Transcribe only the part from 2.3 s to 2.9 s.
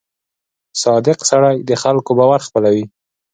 خپلوي.